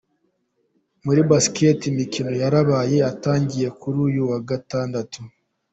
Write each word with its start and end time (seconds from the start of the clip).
Muri 1.05 1.21
Basketball 1.29 1.89
imikino 1.91 2.31
yarabaye 2.43 2.95
yatangiye 3.05 3.67
kuri 3.79 3.97
uyu 4.07 4.21
wa 4.31 4.39
Gatandatu. 4.49 5.19